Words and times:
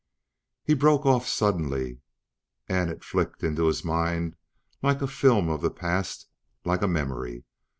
He 0.63 0.73
broke 0.73 1.05
off 1.05 1.27
suddenly 1.27 1.99
and 2.67 2.89
it 2.89 3.03
flicked 3.03 3.43
into 3.43 3.67
his 3.67 3.85
mind 3.85 4.35
like 4.81 4.99
a 4.99 5.05
film 5.07 5.47
of 5.47 5.61
the 5.61 5.69
past, 5.69 6.25
like 6.65 6.81
a 6.81 6.87
memory. 6.87 7.43